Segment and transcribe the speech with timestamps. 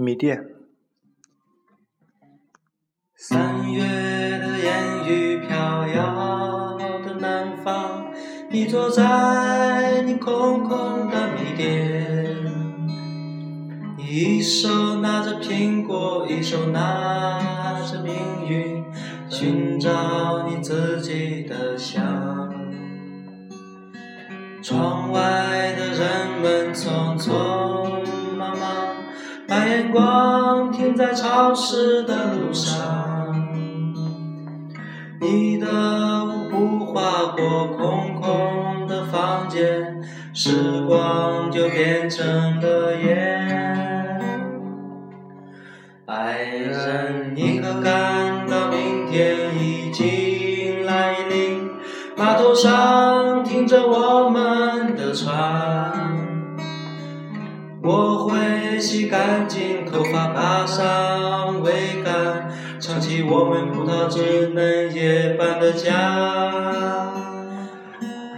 [0.00, 0.46] 米店。
[3.16, 8.06] 三月的烟雨飘摇的南方，
[8.48, 12.32] 你坐在你空空的米店，
[13.96, 18.14] 你一手拿着苹果，一手拿着命
[18.48, 18.84] 运，
[19.28, 22.54] 寻找你自己的香。
[24.62, 25.20] 窗外
[25.76, 25.98] 的人
[29.88, 33.34] 眼光停在潮湿的路上。
[35.18, 35.66] 你的
[36.26, 40.02] 舞步划过空空的房间，
[40.34, 44.20] 时光就变成了烟。
[46.04, 51.70] 爱人，你可感到明天已经来临？
[52.14, 55.92] 码头上停着我们的船，
[57.82, 58.36] 我会
[58.80, 62.48] 洗干净头发，爬上桅杆，
[62.80, 67.12] 唱起我们葡萄枝嫩叶般的家。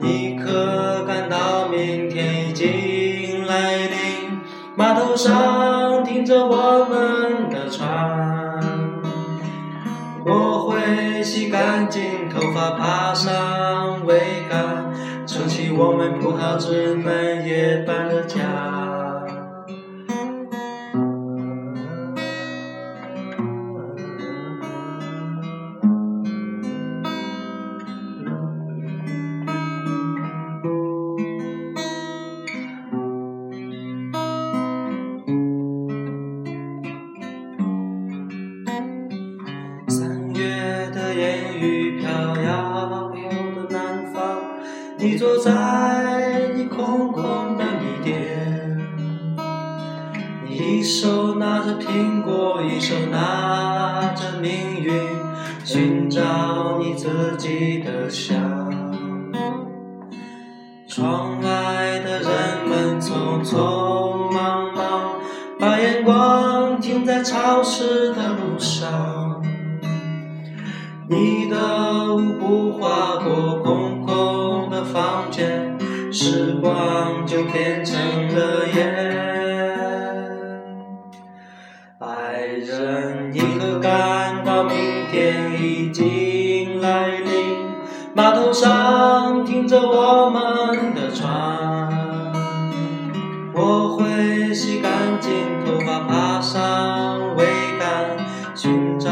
[0.00, 4.40] 你可感到明天已经来临？
[4.76, 8.60] 码头上停着我们的船。
[10.24, 14.92] 我会洗干净头发，爬上桅杆，
[15.26, 18.75] 撑起我们葡萄枝嫩叶般的家。
[40.94, 44.38] 的烟雨飘摇的南方，
[44.98, 48.78] 你坐在你空空的米店，
[50.44, 54.92] 你一手拿着苹果，一手拿着命运，
[55.64, 58.72] 寻找你自己的香。
[60.88, 62.28] 窗外的人
[62.66, 65.16] 们匆匆忙忙，
[65.60, 69.25] 把眼光停在潮湿的路上。
[71.08, 75.78] 你的舞步划过空空的房间，
[76.10, 77.96] 时光就变成
[78.34, 78.92] 了烟。
[82.00, 84.74] 爱人，你可感到明
[85.08, 87.56] 天已经来临？
[88.12, 91.88] 码头上停着我们的船，
[93.54, 94.90] 我会洗干
[95.20, 95.32] 净
[95.64, 97.44] 头发，爬上桅
[97.78, 98.16] 杆，
[98.56, 99.10] 寻找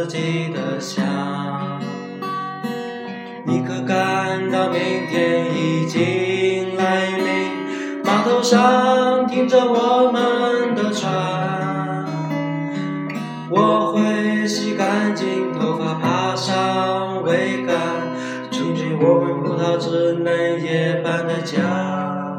[0.00, 1.04] 自己的香。
[3.44, 4.80] 你可感到明
[5.10, 8.02] 天已经来临？
[8.02, 12.06] 码头上停着我们的船，
[13.50, 17.76] 我会洗干净头发，爬上桅杆，
[18.50, 22.29] 撑起我们葡萄枝嫩叶般的家。